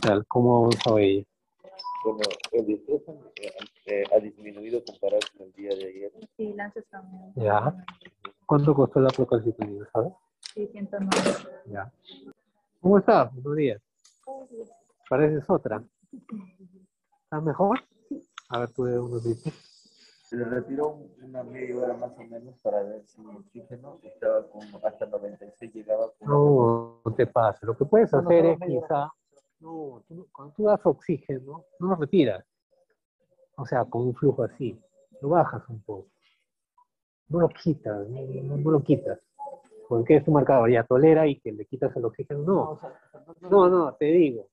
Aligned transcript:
tal? 0.00 0.26
¿Cómo 0.26 0.56
ha 0.56 0.58
avanzado 0.60 0.98
ella? 0.98 1.24
Bueno, 2.04 2.20
el 2.52 2.66
distrés 2.66 3.02
eh, 3.08 3.52
eh, 3.86 4.04
ha 4.14 4.18
disminuido 4.20 4.82
comparado 4.84 5.20
con 5.36 5.46
el 5.46 5.52
día 5.52 5.70
de 5.74 5.86
ayer. 5.88 6.12
Sí, 6.36 6.52
lanzas 6.54 6.84
también. 6.90 7.32
Ya. 7.34 7.74
¿Cuánto 8.46 8.74
costó 8.74 9.00
la 9.00 9.10
procalcitonina, 9.10 9.86
sabes? 9.92 10.12
Sí, 10.54 10.66
109. 10.68 11.10
Ya. 11.66 11.92
¿Cómo 12.80 12.98
estás? 12.98 13.32
Buenos 13.34 13.56
días. 13.56 13.82
Pareces 15.08 15.44
otra. 15.48 15.82
¿Estás 17.24 17.42
mejor? 17.42 17.80
A 18.48 18.60
ver, 18.60 18.70
tú 18.72 18.84
de 18.84 18.98
unos 18.98 19.22
dices. 19.24 19.52
Se 20.22 20.36
le 20.36 20.44
retiró 20.44 20.88
un- 20.88 21.10
una 21.24 21.42
media 21.42 21.76
hora 21.76 21.94
más 21.94 22.12
o 22.18 22.22
menos 22.24 22.54
para 22.62 22.82
ver 22.82 23.02
si 23.06 23.20
el 23.22 23.28
oxígeno 23.36 23.98
estaba 24.02 24.46
con 24.48 24.62
hasta 24.84 25.06
96, 25.06 25.74
llegaba 25.74 26.06
No, 26.20 27.00
no 27.04 27.14
te 27.14 27.26
pasa. 27.26 27.58
Lo 27.66 27.76
que 27.76 27.84
puedes 27.86 28.12
No, 28.12 28.22
no, 28.22 28.28
hacer 28.28 28.44
no, 28.44 28.50
es 28.52 28.58
media 28.60 28.80
quizá, 28.82 29.08
no, 29.60 30.02
tú 30.08 30.26
cuando 30.32 30.54
tú 30.54 30.64
das 30.64 30.80
oxígeno, 30.84 31.64
no 31.80 31.88
lo 31.88 31.94
retiras. 31.96 32.44
O 33.56 33.66
sea, 33.66 33.84
con 33.84 34.02
un 34.02 34.14
flujo 34.14 34.44
así, 34.44 34.78
lo 35.20 35.30
bajas 35.30 35.68
un 35.68 35.82
poco. 35.82 36.08
No 37.28 37.40
lo 37.40 37.48
quitas, 37.48 38.08
no, 38.08 38.20
no- 38.42 38.56
no 38.56 38.70
lo 38.70 38.82
quitas. 38.82 39.18
Porque 39.88 40.16
es 40.16 40.28
un 40.28 40.34
marcador, 40.34 40.70
ya 40.70 40.84
tolera 40.84 41.26
y 41.26 41.40
que 41.40 41.50
le 41.52 41.64
quitas 41.64 41.94
el 41.96 42.04
oxígeno. 42.04 42.42
No, 42.42 42.80
no, 43.50 43.68
no, 43.68 43.94
te 43.94 44.06
digo, 44.06 44.48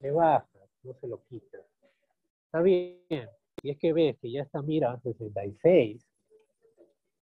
le 0.00 0.10
bajas, 0.10 0.48
no 0.82 0.94
se 0.94 1.06
lo 1.06 1.22
quitas. 1.24 1.60
Está 2.46 2.60
bien. 2.60 2.98
Y 3.62 3.70
es 3.70 3.78
que 3.78 3.92
ves 3.92 4.18
que 4.18 4.30
ya 4.30 4.42
está, 4.42 4.60
mira, 4.62 4.98
66. 5.00 6.04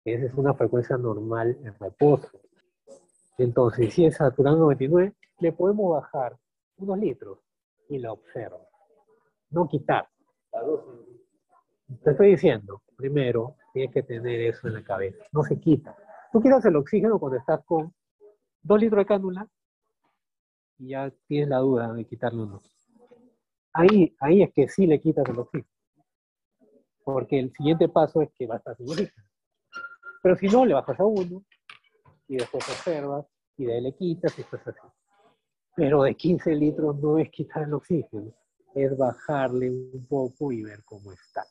Esa 0.05 0.25
es 0.25 0.33
una 0.33 0.53
frecuencia 0.53 0.97
normal 0.97 1.57
en 1.63 1.73
reposo. 1.79 2.39
Entonces, 3.37 3.93
si 3.93 4.05
es 4.05 4.15
saturado 4.17 4.57
99, 4.57 5.13
le 5.39 5.51
podemos 5.53 5.91
bajar 5.91 6.37
unos 6.79 6.97
litros 6.97 7.39
y 7.89 7.99
lo 7.99 8.13
observo. 8.13 8.67
No 9.51 9.67
quitar. 9.67 10.07
Te 12.03 12.11
estoy 12.11 12.31
diciendo, 12.31 12.83
primero, 12.95 13.55
tienes 13.73 13.93
que 13.93 14.03
tener 14.03 14.41
eso 14.41 14.67
en 14.67 14.75
la 14.75 14.83
cabeza. 14.83 15.23
No 15.31 15.43
se 15.43 15.59
quita. 15.59 15.95
Tú 16.31 16.41
quitas 16.41 16.63
el 16.65 16.75
oxígeno 16.75 17.19
cuando 17.19 17.37
estás 17.37 17.63
con 17.65 17.93
dos 18.61 18.79
litros 18.79 18.99
de 18.99 19.05
cánula 19.05 19.47
y 20.77 20.89
ya 20.89 21.11
tienes 21.27 21.49
la 21.49 21.57
duda 21.57 21.93
de 21.93 22.05
quitarle 22.05 22.43
uno. 22.43 22.61
Ahí, 23.73 24.15
ahí 24.19 24.43
es 24.43 24.53
que 24.53 24.67
sí 24.67 24.85
le 24.85 24.99
quitas 25.01 25.27
el 25.27 25.39
oxígeno. 25.39 25.69
Porque 27.03 27.39
el 27.39 27.51
siguiente 27.53 27.89
paso 27.89 28.21
es 28.21 28.29
que 28.33 28.45
va 28.45 28.55
a 28.55 28.57
estar 28.59 28.75
oxígeno. 28.79 29.27
Pero 30.21 30.35
si 30.35 30.47
no, 30.47 30.65
le 30.65 30.73
bajas 30.73 30.99
a 30.99 31.05
uno 31.05 31.43
y 32.27 32.37
después 32.37 32.67
observas 32.69 33.25
y 33.57 33.65
de 33.65 33.73
ahí 33.73 33.81
le 33.81 33.95
quitas 33.95 34.33
y 34.37 34.41
después 34.41 34.67
así. 34.67 34.79
Pero 35.79 36.03
de 36.03 36.13
15 36.13 36.55
litros 36.55 36.97
no 36.97 37.17
es 37.17 37.29
quitar 37.29 37.63
el 37.63 37.73
oxígeno, 37.73 38.33
es 38.75 38.97
bajarle 38.97 39.69
un 39.69 40.05
poco 40.09 40.51
y 40.51 40.61
ver 40.61 40.83
cómo 40.83 41.13
está. 41.13 41.45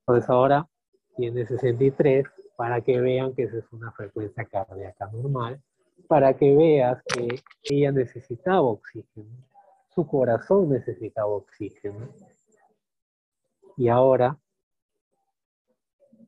Entonces 0.00 0.28
ahora 0.28 0.68
tiene 1.16 1.46
63 1.46 2.26
para 2.58 2.82
que 2.82 3.00
vean 3.00 3.34
que 3.34 3.44
esa 3.44 3.56
es 3.56 3.72
una 3.72 3.90
frecuencia 3.92 4.44
cardíaca 4.44 5.10
normal, 5.10 5.62
para 6.08 6.36
que 6.36 6.54
veas 6.54 7.02
que 7.04 7.42
ella 7.62 7.90
necesitaba 7.90 8.60
oxígeno, 8.60 9.30
su 9.94 10.06
corazón 10.06 10.68
necesitaba 10.68 11.28
oxígeno. 11.28 12.10
Y 13.78 13.88
ahora, 13.88 14.38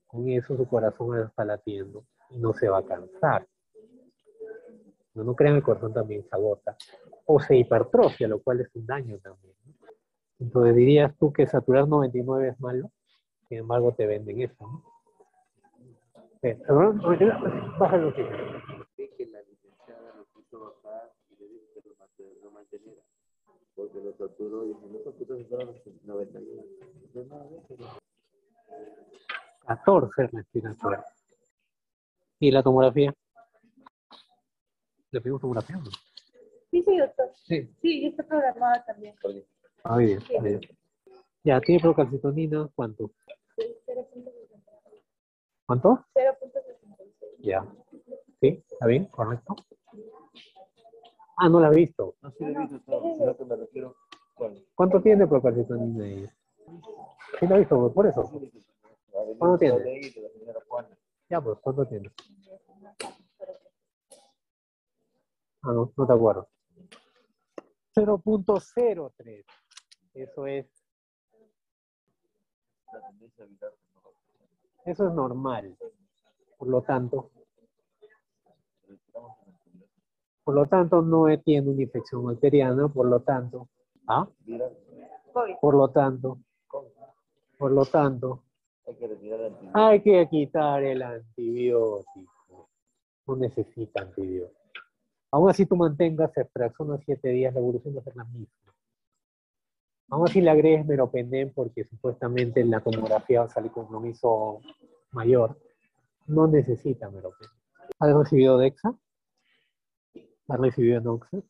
con 0.06 0.26
eso 0.30 0.56
su 0.56 0.66
corazón 0.66 1.20
está 1.20 1.44
latiendo 1.44 2.06
y 2.30 2.38
no 2.38 2.54
se 2.54 2.70
va 2.70 2.78
a 2.78 2.84
cansar. 2.86 3.46
No, 5.14 5.24
no 5.24 5.34
crean, 5.34 5.56
el 5.56 5.62
corazón 5.62 5.92
también 5.92 6.22
se 6.22 6.34
agota. 6.34 6.76
O 7.26 7.40
se 7.40 7.56
hipertrofia, 7.56 8.28
lo 8.28 8.42
cual 8.42 8.60
es 8.60 8.74
un 8.74 8.86
daño 8.86 9.18
también. 9.18 9.54
¿no? 9.64 9.74
Entonces, 10.40 10.74
¿dirías 10.74 11.16
tú 11.16 11.32
que 11.32 11.46
saturar 11.46 11.88
99 11.88 12.48
es 12.48 12.60
malo? 12.60 12.90
Sin 13.48 13.58
embargo, 13.58 13.92
te 13.92 14.06
venden 14.06 14.42
eso, 14.42 14.56
¿no? 14.60 14.82
Eh, 16.42 16.58
99, 16.68 17.00
que 19.16 19.26
la 19.26 19.40
licenciada 19.40 20.14
lo 20.14 20.26
quiso 20.34 20.60
bajar 20.60 21.10
y 21.30 21.36
le 21.36 21.48
dije 21.48 21.64
que 21.72 22.38
lo, 22.42 22.50
manteniera. 22.50 23.00
Porque 23.74 24.00
lo 24.02 24.12
saturó 24.12 24.64
y 24.66 24.68
dice, 24.68 24.86
no 24.90 24.98
saturó 24.98 25.42
solo 25.48 25.64
los 25.64 26.04
91. 26.04 26.62
Dice, 27.00 27.24
no, 27.24 27.44
déjelo. 27.44 27.86
14 29.66 30.26
respiratorias. 30.26 31.04
¿Y 32.40 32.50
la 32.50 32.62
tomografía? 32.62 33.14
¿Le 35.14 35.20
pedimos 35.20 35.40
tomografía 35.40 35.76
no? 35.76 35.84
Sí, 36.72 36.82
sí, 36.82 36.98
doctor. 36.98 37.30
Sí. 37.44 37.70
Sí, 37.80 38.06
está 38.06 38.24
programada 38.24 38.84
también. 38.84 39.14
Ah, 39.84 39.94
muy 39.94 40.06
bien, 40.06 40.18
muy 40.40 40.48
bien. 40.50 40.60
Ya, 41.44 41.60
¿tiene 41.60 41.80
procalcitonina? 41.80 42.68
¿Cuánto? 42.74 43.12
Sí, 43.56 43.62
0.66. 43.86 44.60
¿Cuánto? 45.66 46.04
0.66. 46.16 47.36
Ya. 47.38 47.64
¿Sí? 48.40 48.64
¿Está 48.68 48.86
bien? 48.86 49.04
¿Correcto? 49.04 49.54
Ah, 51.36 51.48
no 51.48 51.60
la 51.60 51.68
he 51.68 51.76
visto. 51.76 52.16
no 52.20 52.30
sí 52.32 52.44
lo 52.44 52.48
he 52.48 52.66
visto 52.66 53.14
sino 53.16 53.36
que 53.36 53.44
me 53.44 53.54
refiero 53.54 53.94
con... 54.34 54.52
¿Cuánto 54.74 55.00
tiene 55.00 55.28
procalcitonina 55.28 56.08
ella? 56.08 56.36
Sí 57.38 57.46
la 57.46 57.54
he 57.54 57.58
visto, 57.60 57.92
por 57.92 58.08
eso. 58.08 58.32
¿Cuánto 59.38 59.58
tiene? 59.58 59.78
La. 60.68 60.88
Ya, 61.30 61.40
pues, 61.40 61.56
¿cuánto 61.60 61.86
tiene? 61.86 62.10
Ah, 65.66 65.72
no, 65.72 65.92
no 65.96 66.06
te 66.06 66.12
acuerdo. 66.12 66.48
0.03. 67.96 69.44
Eso 70.14 70.46
es, 70.46 70.66
eso 74.84 75.08
es 75.08 75.14
normal. 75.14 75.76
Por 76.58 76.68
lo 76.68 76.82
tanto, 76.82 77.30
por 80.44 80.54
lo 80.54 80.66
tanto, 80.66 81.02
no 81.02 81.26
tiene 81.40 81.70
una 81.70 81.82
infección 81.82 82.26
bacteriana, 82.26 82.88
por 82.88 83.06
lo 83.06 83.20
tanto, 83.20 83.68
¿ah? 84.06 84.28
Por 85.60 85.74
lo 85.74 85.88
tanto, 85.88 86.38
por 87.58 87.72
lo 87.72 87.86
tanto, 87.86 88.42
hay 88.86 88.94
que 88.96 89.08
retirar 89.08 89.40
el 89.40 89.46
antibiótico. 89.46 89.78
hay 89.78 90.02
que 90.02 90.28
quitar 90.28 90.84
el 90.84 91.02
antibiótico. 91.02 92.68
No 93.26 93.36
necesita 93.36 94.02
antibiótico. 94.02 94.63
Aún 95.34 95.50
así 95.50 95.66
tú 95.66 95.74
mantengas 95.74 96.30
extracción 96.36 96.92
a 96.92 96.98
7 96.98 97.28
días, 97.30 97.52
la 97.52 97.58
evolución 97.58 97.96
va 97.96 97.98
a 97.98 98.04
ser 98.04 98.14
la 98.14 98.22
misma. 98.22 98.54
Aún 100.10 100.28
así 100.28 100.40
le 100.40 100.48
agregues 100.48 100.86
meropenem 100.86 101.52
porque 101.52 101.82
supuestamente 101.82 102.60
en 102.60 102.70
la 102.70 102.80
tomografía 102.80 103.40
va 103.40 103.46
a 103.46 103.48
salir 103.48 103.72
compromiso 103.72 104.60
mayor. 105.10 105.58
No 106.28 106.46
necesita 106.46 107.10
meropenem. 107.10 107.50
¿Has 107.98 108.14
recibido 108.14 108.58
DEXA? 108.58 108.96
¿Has 110.46 110.60
recibido 110.60 111.00
Noxa? 111.00 111.42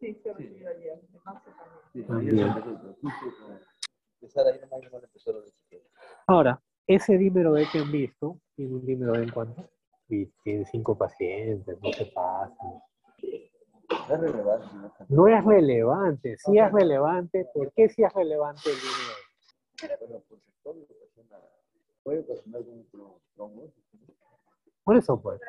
Sí, 0.00 0.14
se 0.22 0.32
recibió 0.32 0.70
ayer. 0.70 1.02
También. 2.06 2.50
Con-. 2.50 2.88
Ahora, 6.26 6.62
ese 6.86 7.18
dímero 7.18 7.52
D 7.52 7.66
que 7.70 7.80
han 7.80 7.92
visto, 7.92 8.40
tiene 8.56 8.74
un 8.74 8.86
dímero 8.86 9.12
D 9.12 9.24
en 9.24 9.30
cuánto? 9.32 9.68
Y 10.08 10.26
tiene 10.42 10.64
cinco 10.64 10.96
pacientes, 10.96 11.78
no 11.82 11.92
se 11.92 12.06
pasen. 12.06 12.82
Es 13.18 14.20
relevante, 14.20 14.66
¿no? 15.08 15.28
Es 15.28 15.44
relevante, 15.44 16.36
sí 16.38 16.58
es 16.58 16.72
relevante. 16.72 17.46
¿Por 17.52 17.72
qué 17.72 17.88
sí 17.88 18.02
es 18.02 18.12
relevante 18.12 18.70
el 18.70 18.76
dímero 18.76 19.14
D? 19.82 20.06
Bueno, 20.06 20.24
por 20.28 20.40
sector 20.40 20.74
puede 22.02 22.20
ocasionar 22.20 22.62
un. 22.62 22.88
Por 24.84 24.96
eso, 24.96 25.20
pues, 25.20 25.40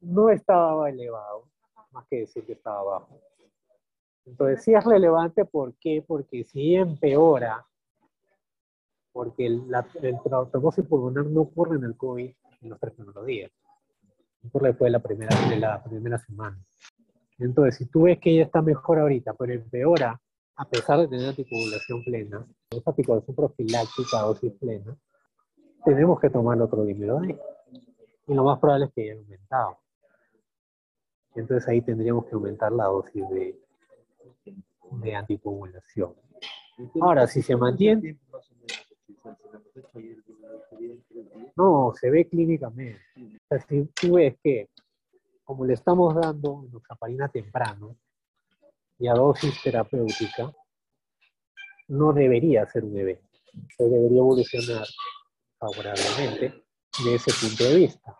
no 0.00 0.30
estaba 0.30 0.88
elevado, 0.88 1.48
más 1.90 2.06
que 2.08 2.20
decir 2.20 2.46
que 2.46 2.52
estaba 2.52 2.82
bajo. 2.84 3.20
Entonces, 4.24 4.62
sí 4.62 4.72
es 4.72 4.84
relevante, 4.84 5.44
¿por 5.44 5.74
qué? 5.74 6.04
Porque 6.06 6.44
si 6.44 6.76
empeora, 6.76 7.66
porque 9.20 9.44
el, 9.44 9.64
el 10.02 10.16
trombosis 10.50 10.86
pulmonar 10.86 11.26
no 11.26 11.42
ocurre 11.42 11.76
en 11.76 11.84
el 11.84 11.94
COVID 11.94 12.30
en 12.62 12.70
los 12.70 12.80
tres 12.80 12.94
primeros 12.94 13.26
días. 13.26 13.50
Ocurre 14.46 14.68
después 14.68 14.86
de 14.88 14.92
la 14.92 14.98
primera, 15.02 15.36
de 15.50 15.56
la 15.58 15.82
primera 15.84 16.16
semana. 16.18 16.58
Entonces, 17.38 17.76
si 17.76 17.84
tú 17.84 18.02
ves 18.04 18.18
que 18.18 18.30
ella 18.30 18.44
está 18.44 18.62
mejor 18.62 18.98
ahorita, 18.98 19.34
pero 19.34 19.52
empeora, 19.52 20.18
a 20.56 20.64
pesar 20.66 21.00
de 21.00 21.08
tener 21.08 21.28
anticoagulación 21.28 22.02
plena, 22.02 22.46
esa 22.70 22.90
anticoagulación 22.90 23.36
profiláctica 23.36 24.20
dosis 24.22 24.52
plena, 24.54 24.96
tenemos 25.84 26.18
que 26.18 26.30
tomar 26.30 26.58
otro 26.62 26.82
dímero 26.84 27.20
D. 27.20 27.38
Y 28.26 28.32
lo 28.34 28.44
más 28.44 28.58
probable 28.58 28.86
es 28.86 28.92
que 28.94 29.02
haya 29.02 29.20
aumentado. 29.20 29.76
Entonces 31.34 31.68
ahí 31.68 31.82
tendríamos 31.82 32.24
que 32.24 32.34
aumentar 32.36 32.72
la 32.72 32.84
dosis 32.86 33.28
de, 33.28 33.60
de 35.02 35.14
anticoagulación. 35.14 36.14
Ahora, 37.02 37.26
si 37.26 37.42
se 37.42 37.54
mantiene- 37.54 38.00
¿Qué 38.00 38.06
tiempo 38.14 38.38
más 38.38 38.50
o 38.50 38.54
menos? 38.54 38.86
Si 39.06 39.14
se- 39.14 39.36
si 39.36 39.50
la 39.52 39.58
cosecha 39.60 39.98
ayer 39.98 40.16
sería 40.70 40.92
en 40.92 41.02
tres 41.02 41.30
días, 41.32 41.49
No, 41.60 41.92
se 41.94 42.08
ve 42.10 42.26
clínicamente. 42.26 43.02
O 43.16 43.48
sea, 43.48 43.60
si 43.68 43.84
tú 43.94 44.14
ves 44.14 44.34
que 44.42 44.70
como 45.44 45.66
le 45.66 45.74
estamos 45.74 46.14
dando 46.14 46.64
enoxaparina 46.66 47.28
temprano 47.28 47.96
y 48.98 49.08
a 49.08 49.12
dosis 49.12 49.60
terapéutica, 49.62 50.50
no 51.88 52.12
debería 52.14 52.64
ser 52.64 52.84
un 52.84 52.96
evento. 52.96 53.38
Se 53.76 53.84
debería 53.84 54.20
evolucionar 54.20 54.86
favorablemente 55.58 56.64
de 57.04 57.14
ese 57.14 57.30
punto 57.38 57.64
de 57.64 57.76
vista. 57.76 58.16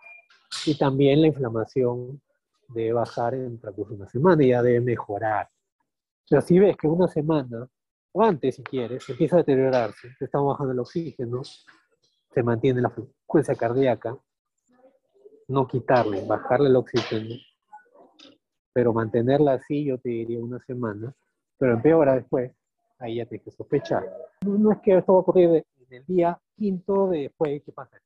Y 0.66 0.76
también 0.76 1.22
la 1.22 1.28
inflamación 1.28 2.20
debe 2.68 2.92
bajar 2.92 3.34
en 3.34 3.58
transcurso 3.58 3.94
de 3.94 4.00
una 4.00 4.08
semana 4.08 4.44
y 4.44 4.48
ya 4.48 4.62
debe 4.62 4.80
mejorar. 4.80 5.48
Pero 6.28 6.42
si 6.42 6.58
ves 6.58 6.76
que 6.76 6.88
una 6.88 7.08
semana, 7.08 7.66
o 8.12 8.22
antes 8.22 8.56
si 8.56 8.62
quieres, 8.62 9.08
empieza 9.08 9.36
a 9.36 9.38
deteriorarse, 9.38 10.08
te 10.18 10.26
está 10.26 10.40
bajando 10.40 10.72
el 10.72 10.80
oxígeno, 10.80 11.40
se 12.32 12.42
mantiene 12.42 12.80
la 12.80 12.90
frecuencia 12.90 13.54
cardíaca, 13.54 14.16
no 15.48 15.66
quitarle, 15.66 16.24
bajarle 16.24 16.68
el 16.68 16.76
oxígeno, 16.76 17.34
pero 18.72 18.92
mantenerla 18.92 19.54
así, 19.54 19.84
yo 19.84 19.98
te 19.98 20.10
diría 20.10 20.38
una 20.38 20.60
semana, 20.60 21.12
pero 21.58 21.74
empeora 21.74 22.14
después, 22.14 22.52
ahí 22.98 23.16
ya 23.16 23.26
tienes 23.26 23.44
que 23.44 23.50
sospechar. 23.50 24.04
No, 24.46 24.72
es 24.72 24.78
que 24.78 24.96
esto 24.96 25.12
va 25.12 25.18
a 25.18 25.22
ocurrir 25.22 25.66
en 25.90 25.94
el 25.94 26.06
día 26.06 26.40
quinto 26.56 27.08
de 27.08 27.22
después, 27.22 27.62
¿qué 27.64 27.72
pasa? 27.72 28.00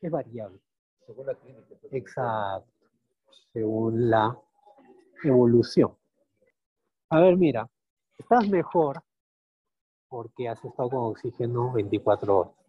Es 0.00 0.10
variable. 0.10 0.58
Según 1.06 1.26
la 1.26 1.34
clínica. 1.34 1.74
pues, 1.80 1.92
Exacto. 1.92 2.72
Según 3.52 4.10
la 4.10 4.36
evolución. 5.22 5.92
A 7.10 7.20
ver, 7.20 7.36
mira, 7.36 7.68
estás 8.18 8.48
mejor 8.48 9.02
porque 10.08 10.48
has 10.48 10.62
estado 10.64 10.90
con 10.90 11.04
oxígeno 11.04 11.72
24 11.72 12.38
horas. 12.38 12.61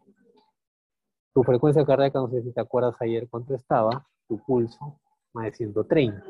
Tu 1.34 1.44
frecuencia 1.44 1.86
cardíaca, 1.86 2.20
no 2.20 2.30
sé 2.30 2.44
si 2.44 2.52
te 2.52 2.62
acuerdas 2.62 2.96
ayer 3.02 3.28
cuánto 3.30 3.56
estaba, 3.56 4.06
tu 4.28 4.38
pulso, 4.44 5.00
más 5.34 5.46
de 5.46 5.52
130. 5.54 6.24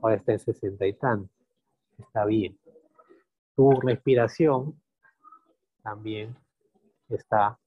Ahora 0.00 0.16
está 0.16 0.32
en 0.32 0.38
60 0.38 0.86
y 0.86 0.92
tanto. 0.94 1.32
Está 1.98 2.24
bien. 2.24 2.56
Tu 3.56 3.70
respiración 3.80 4.80
también 5.82 6.36
está 7.08 7.58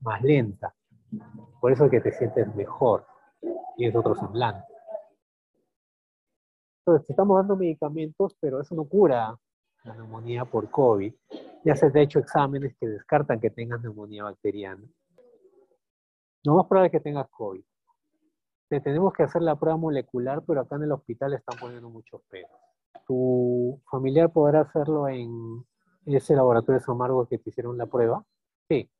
más 0.00 0.22
lenta. 0.22 0.74
Por 1.60 1.72
eso 1.72 1.86
es 1.86 1.90
que 1.90 2.00
te 2.00 2.12
sientes 2.12 2.54
mejor. 2.54 3.04
Tienes 3.76 3.96
otro 3.96 4.14
semblante. 4.14 4.72
Entonces, 6.84 7.06
te 7.06 7.12
estamos 7.12 7.36
dando 7.36 7.56
medicamentos, 7.56 8.36
pero 8.40 8.60
eso 8.60 8.74
no 8.74 8.84
cura 8.84 9.36
la 9.84 9.94
neumonía 9.94 10.44
por 10.44 10.70
COVID. 10.70 11.12
Ya 11.64 11.76
se 11.76 11.86
han 11.86 11.96
hecho 11.96 12.18
exámenes 12.18 12.76
que 12.78 12.88
descartan 12.88 13.40
que 13.40 13.50
tengas 13.50 13.80
neumonía 13.82 14.24
bacteriana. 14.24 14.82
No 16.44 16.56
más 16.56 16.66
probable 16.66 16.90
que 16.90 17.00
tengas 17.00 17.28
COVID. 17.30 17.62
Te 18.68 18.80
tenemos 18.80 19.12
que 19.12 19.22
hacer 19.22 19.42
la 19.42 19.56
prueba 19.56 19.76
molecular, 19.76 20.42
pero 20.46 20.60
acá 20.60 20.76
en 20.76 20.84
el 20.84 20.92
hospital 20.92 21.34
están 21.34 21.58
poniendo 21.58 21.90
muchos 21.90 22.22
pelos. 22.28 22.50
¿Tu 23.06 23.80
familiar 23.90 24.32
podrá 24.32 24.62
hacerlo 24.62 25.08
en 25.08 25.64
ese 26.06 26.34
laboratorio 26.34 26.80
de 26.80 26.84
San 26.84 26.96
Marcos 26.96 27.28
que 27.28 27.38
te 27.38 27.50
hicieron 27.50 27.76
la 27.76 27.86
prueba? 27.86 28.24
Sí. 28.68 28.90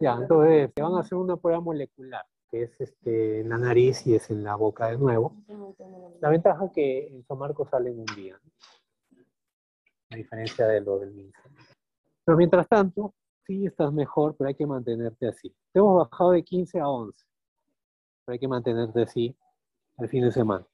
Ya, 0.00 0.14
entonces 0.14 0.72
te 0.74 0.82
van 0.82 0.94
a 0.94 1.00
hacer 1.00 1.18
una 1.18 1.36
prueba 1.36 1.60
molecular, 1.60 2.24
que 2.50 2.62
es 2.62 2.80
este, 2.80 3.40
en 3.40 3.48
la 3.50 3.58
nariz 3.58 4.06
y 4.06 4.14
es 4.14 4.30
en 4.30 4.42
la 4.42 4.56
boca 4.56 4.88
de 4.88 4.98
nuevo. 4.98 5.32
La 6.20 6.30
ventaja 6.30 6.66
es 6.66 6.72
que 6.72 7.06
en 7.08 7.24
San 7.24 7.38
Marcos 7.38 7.68
salen 7.70 7.98
un 7.98 8.16
día, 8.16 8.38
¿no? 8.42 8.50
a 10.10 10.16
diferencia 10.16 10.66
de 10.66 10.80
lo 10.80 10.98
del 10.98 11.12
MINSA. 11.12 11.42
Pero 12.24 12.38
mientras 12.38 12.68
tanto, 12.68 13.14
sí 13.46 13.66
estás 13.66 13.92
mejor, 13.92 14.34
pero 14.36 14.48
hay 14.48 14.54
que 14.54 14.66
mantenerte 14.66 15.28
así. 15.28 15.54
Te 15.72 15.78
hemos 15.78 15.96
bajado 15.96 16.32
de 16.32 16.42
15 16.42 16.80
a 16.80 16.88
11, 16.88 17.24
pero 18.24 18.32
hay 18.34 18.38
que 18.38 18.48
mantenerte 18.48 19.02
así 19.02 19.36
el 19.98 20.08
fin 20.08 20.24
de 20.24 20.32
semana. 20.32 20.66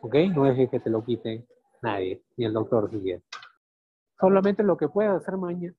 ¿Ok? 0.00 0.14
No 0.34 0.46
es 0.46 0.70
que 0.70 0.80
te 0.80 0.90
lo 0.90 1.04
quite 1.04 1.46
nadie, 1.82 2.22
ni 2.36 2.44
el 2.44 2.52
doctor 2.52 2.90
siquiera. 2.90 3.20
Solamente 4.18 4.62
lo 4.62 4.76
que 4.76 4.88
puedes 4.88 5.12
hacer 5.12 5.36
mañana. 5.36 5.74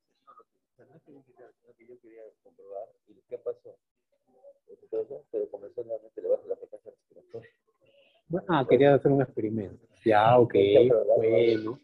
Qué 3.27 3.37
pasó. 3.39 3.75
Pero 5.31 5.49
comenzó 5.49 5.83
nuevamente 5.83 6.21
le 6.21 6.29
la 6.29 6.55
frecuencia 6.55 6.91
respiratoria. 6.91 7.49
Ah, 8.49 8.65
quería 8.69 8.93
hacer 8.93 9.11
un 9.11 9.21
experimento. 9.21 9.87
Ya, 10.03 10.37
ok, 10.37 10.53
bueno. 11.17 11.79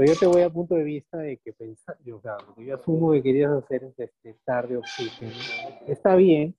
Pero 0.00 0.14
yo 0.14 0.18
te 0.18 0.26
voy 0.26 0.40
a 0.40 0.48
punto 0.48 0.76
de 0.76 0.82
vista 0.82 1.18
de 1.18 1.36
que 1.36 1.52
pensar, 1.52 1.94
yo, 2.02 2.16
o 2.16 2.20
sea, 2.22 2.38
yo 2.56 2.74
asumo 2.74 3.12
que 3.12 3.22
querías 3.22 3.52
hacer 3.52 3.84
es 3.84 3.94
detectar 3.94 4.66
de 4.66 4.78
oxígeno. 4.78 5.30
Está 5.86 6.16
bien, 6.16 6.56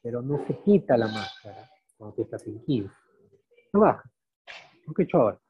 pero 0.00 0.22
no 0.22 0.46
se 0.46 0.56
quita 0.58 0.96
la 0.96 1.08
máscara 1.08 1.68
cuando 1.98 2.14
tú 2.14 2.22
estás 2.22 2.46
en 2.46 2.64
15. 2.64 2.94
No 3.72 3.80
baja. 3.80 4.08
¿No 4.86 4.94
que 4.94 5.08
ahora? 5.12 5.40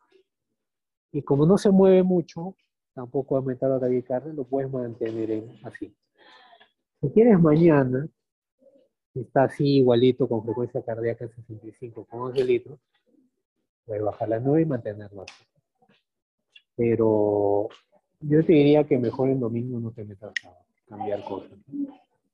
Y 1.12 1.20
como 1.20 1.44
no 1.44 1.58
se 1.58 1.68
mueve 1.68 2.02
mucho, 2.02 2.56
tampoco 2.94 3.36
ha 3.36 3.40
aumentado 3.40 3.74
la 3.74 3.80
taquicardia, 3.80 4.32
lo 4.32 4.44
puedes 4.44 4.72
mantener 4.72 5.30
en, 5.30 5.60
así. 5.62 5.94
Si 7.02 7.10
quieres 7.10 7.38
mañana, 7.38 8.08
está 9.14 9.42
así 9.42 9.76
igualito 9.76 10.26
con 10.26 10.42
frecuencia 10.42 10.82
cardíaca 10.82 11.26
en 11.26 11.34
65 11.34 12.06
con 12.06 12.20
11 12.20 12.44
litros, 12.44 12.80
puedes 13.84 14.02
bajar 14.02 14.30
la 14.30 14.40
9 14.40 14.62
y 14.62 14.64
mantenerlo 14.64 15.20
así. 15.20 15.49
Pero 16.80 17.68
yo 18.20 18.42
te 18.46 18.52
diría 18.54 18.84
que 18.84 18.96
mejor 18.96 19.28
el 19.28 19.38
domingo 19.38 19.78
no 19.78 19.90
te 19.90 20.02
metas 20.02 20.32
a 20.46 20.56
cambiar 20.88 21.22
cosas. 21.24 21.50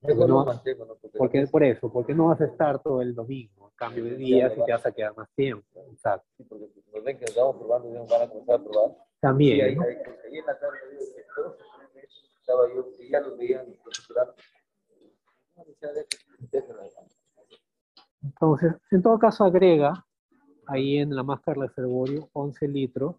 Mejor 0.03 0.29
no-. 0.29 0.45
Porque, 0.45 1.19
Porque 1.19 1.47
por 1.49 1.65
eso, 1.65 1.93
porque 1.93 2.15
no 2.15 2.27
vas 2.27 2.41
a 2.41 2.45
estar 2.45 2.81
todo 2.81 3.03
el 3.03 3.13
domingo, 3.13 3.73
cambio 3.75 4.05
de 4.05 4.15
días 4.15 4.53
y 4.57 4.65
te 4.65 4.71
vas 4.71 4.87
a 4.87 4.93
quedar 4.93 5.17
más 5.17 5.29
tiempo. 5.35 5.67
Exacto. 5.91 6.29
sí, 6.37 6.45
porque 6.45 6.69
nos 6.95 7.03
ven 7.03 7.19
que 7.19 7.25
nos 7.25 7.35
vamos 7.35 7.57
probando, 7.57 7.93
ya 7.93 8.17
van 8.17 8.23
a 8.23 8.29
comenzar 8.29 8.55
a 8.55 8.63
probar. 8.63 8.97
También, 9.19 9.67
ahí, 9.67 9.75
¿no? 9.75 9.83
ahí, 9.83 9.97
ahí 9.97 10.39
en 10.39 10.47
la 10.47 10.59
tarde 10.61 10.79
estaba 12.39 12.69
yo, 12.73 12.87
y 13.01 13.11
ya 13.11 13.21
los 13.21 13.37
veían. 13.37 13.67
Entonces, 18.23 18.75
en 18.93 19.03
todo 19.03 19.19
caso, 19.19 19.43
agrega 19.43 20.07
ahí 20.69 20.99
en 20.99 21.17
la 21.17 21.25
máscara 21.25 21.63
reservorio 21.63 22.29
11 22.33 22.69
litros, 22.69 23.17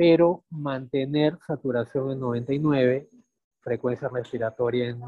pero 0.00 0.44
mantener 0.48 1.36
saturación 1.46 2.12
en 2.12 2.20
99, 2.20 3.10
frecuencia 3.60 4.08
respiratoria 4.08 4.88
en 4.88 5.02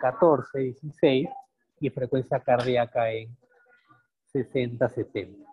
14, 0.00 0.58
16 0.58 1.28
y 1.78 1.90
frecuencia 1.90 2.40
cardíaca 2.40 3.12
en 3.12 3.36
60, 4.32 4.88
70. 4.88 5.51